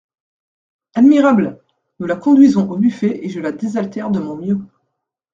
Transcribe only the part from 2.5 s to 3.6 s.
au buffet et je la